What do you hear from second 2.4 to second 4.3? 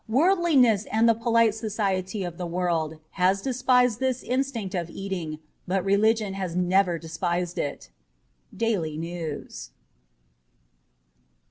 world has despised this